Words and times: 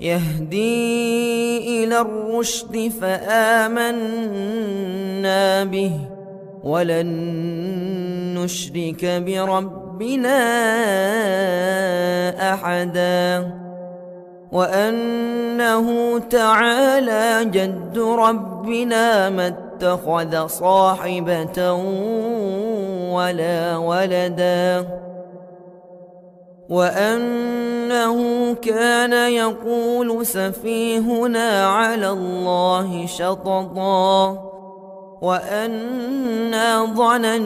يهدي 0.00 1.84
إلى 1.84 2.00
الرشد 2.00 2.92
فآمنا 3.00 4.04
به 5.64 5.92
ولن 6.64 7.06
نشرك 8.38 9.04
بربنا 9.04 10.38
أحدا 12.54 13.50
وأنه 14.52 16.18
تعالى 16.18 17.44
جد 17.50 17.98
ربنا 17.98 19.30
ما 19.30 19.46
اتخذ 19.46 20.46
صاحبة 20.46 21.72
ولا 23.12 23.76
ولدا 23.76 24.86
وأنه 26.68 28.54
كان 28.54 29.12
يقول 29.32 30.26
سفيهنا 30.26 31.66
على 31.66 32.10
الله 32.10 33.06
شططا 33.06 34.42
وأنا 35.20 36.84
ظننا 36.84 37.36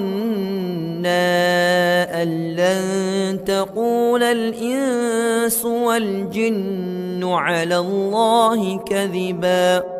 أن 2.22 2.54
لن 2.56 3.44
تقول 3.44 4.22
الإنس 4.22 5.64
والجن 5.64 7.24
على 7.24 7.78
الله 7.78 8.78
كذبا 8.78 9.99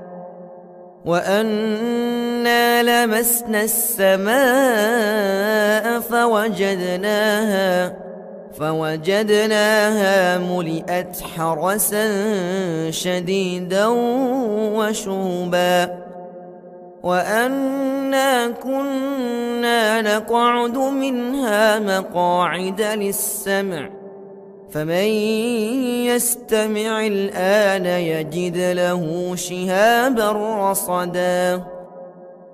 وأنا 1.05 2.83
لمسنا 2.83 3.63
السماء 3.63 4.31
فوجدناها 5.99 7.97
فوجدناها 8.59 10.37
ملئت 10.37 11.21
حرسا 11.37 12.07
شديدا 12.91 13.85
وشوبا 14.75 16.01
وأنا 17.03 18.47
كنا 18.47 20.01
نقعد 20.01 20.77
منها 20.77 21.79
مقاعد 21.79 22.81
للسمع 22.81 24.00
فمن 24.71 25.09
يستمع 26.07 27.05
الآن 27.07 27.85
يجد 27.85 28.57
له 28.57 29.35
شهابا 29.35 30.31
رصدا. 30.71 31.63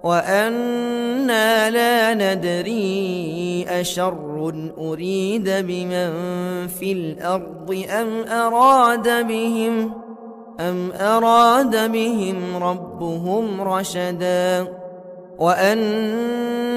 وأنا 0.03 1.69
لا 1.69 2.13
ندري 2.13 3.65
أشر 3.69 4.53
أريد 4.77 5.49
بمن 5.49 6.11
في 6.67 6.91
الأرض 6.91 7.85
أم 7.89 8.23
أراد 8.23 9.27
بهم 9.27 9.91
أم 10.59 10.91
أراد 10.91 11.91
بهم 11.91 12.63
ربهم 12.63 13.61
رشدا. 13.61 14.67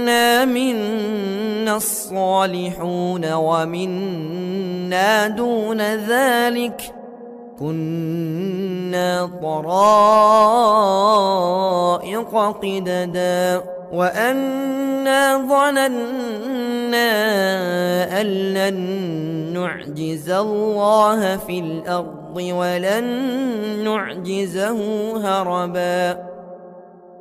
وأنا 0.01 0.45
منا 0.45 1.77
الصالحون 1.77 3.33
ومنا 3.33 5.29
دون 5.29 5.81
ذلك 5.81 6.95
كنا 7.59 9.31
طرائق 9.43 9.91
قددا 12.63 13.63
وأنا 13.93 15.37
ظننا 15.37 17.11
أن 18.21 18.27
لن 18.27 18.77
نعجز 19.53 20.31
الله 20.31 21.37
في 21.37 21.59
الأرض 21.59 22.37
ولن 22.37 23.05
نعجزه 23.85 24.79
هربا 25.17 26.30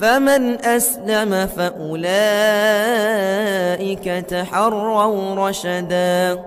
فمن 0.00 0.64
أسلم 0.64 1.46
فأولئك 1.46 2.24
تحروا 4.04 5.48
رشدا. 5.48 6.44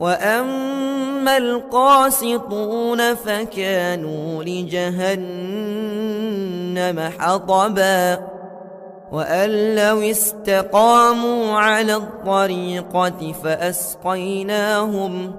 وأما 0.00 1.36
القاسطون 1.36 3.14
فكانوا 3.14 4.44
لجهنم 4.44 5.20
حطبا. 7.18 8.18
وأن 9.12 9.74
لو 9.74 10.00
استقاموا 10.00 11.58
على 11.58 11.94
الطريقة 11.94 13.34
فأسقيناهم 13.44 15.32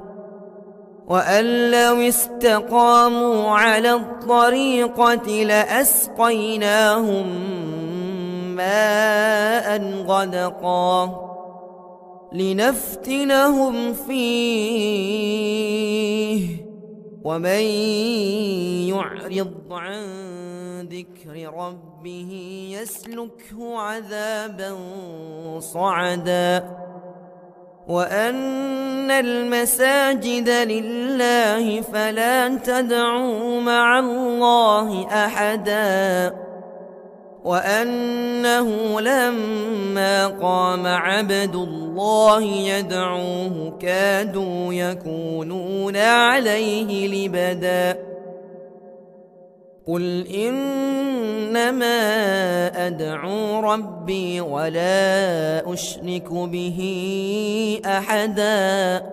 وأن 1.07 1.71
لو 1.71 1.95
استقاموا 2.01 3.51
على 3.51 3.93
الطريقة 3.93 5.43
لأسقيناهم 5.43 7.27
ماء 8.55 9.81
غدقا 10.07 11.27
لنفتنهم 12.33 13.93
فيه. 13.93 14.97
ومن 17.23 17.61
يعرض 18.89 19.53
عن 19.71 20.03
ذكر 20.91 21.53
ربه 21.53 22.31
يسلكه 22.81 23.79
عذابا 23.79 24.77
صعدا. 25.59 26.77
وأن 27.87 29.11
المساجد 29.11 30.49
لله 30.49 31.81
فلا 31.81 32.47
تدعوا 32.57 33.61
مع 33.61 33.99
الله 33.99 35.07
أحدا 35.25 36.33
وأنه 37.43 39.01
لما 39.01 40.27
قام 40.27 40.87
عبد 40.87 41.55
الله 41.55 42.43
يدعوه 42.43 43.77
كادوا 43.81 44.73
يكونون 44.73 45.97
عليه 45.97 47.07
لبدا 47.07 47.97
قل 49.87 50.27
إنما 50.27 51.87
أدعو 52.87 53.59
ربي 53.59 54.41
ولا 54.41 55.73
أشرك 55.73 56.33
به 56.33 56.79
أحدا 57.85 59.05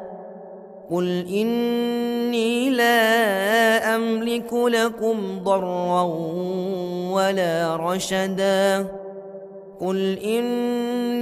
قل 0.91 1.27
إني 1.29 2.71
لا 2.71 3.97
أملك 3.97 4.53
لكم 4.53 5.39
ضرا 5.45 6.03
ولا 7.13 7.77
رشدا 7.77 8.87
قل 9.81 10.19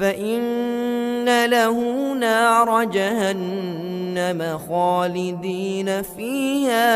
فإن 0.00 1.44
له 1.46 1.78
نار 2.12 2.84
جهنم 2.84 4.58
خالدين 4.68 6.02
فيها 6.02 6.86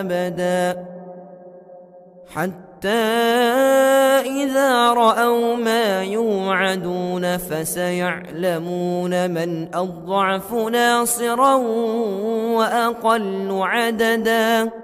أبدا. 0.00 0.84
حتى 2.34 2.88
إذا 4.26 4.92
رأوا 4.92 5.56
ما 5.56 6.02
يوعدون 6.02 7.36
فسيعلمون 7.36 9.30
من 9.30 9.74
أضعف 9.74 10.54
ناصرا 10.54 11.54
وأقل 12.54 13.48
عددا. 13.62 14.83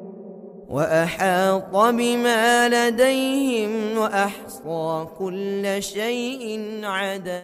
وأحاط 0.71 1.75
بما 1.75 2.69
لديهم 2.69 3.97
وأحصى 3.97 5.07
كل 5.19 5.83
شيء 5.83 6.59
عدا 6.83 7.43